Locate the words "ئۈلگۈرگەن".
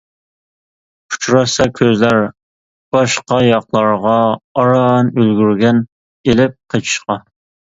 5.17-5.85